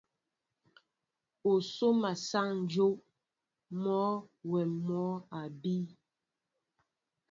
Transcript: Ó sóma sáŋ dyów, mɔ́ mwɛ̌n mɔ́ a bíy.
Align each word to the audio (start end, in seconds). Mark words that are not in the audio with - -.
Ó 1.51 1.53
sóma 1.73 2.11
sáŋ 2.27 2.49
dyów, 2.69 2.97
mɔ́ 3.83 4.05
mwɛ̌n 4.47 4.69
mɔ́ 4.87 5.09
a 5.39 5.41
bíy. 5.61 5.85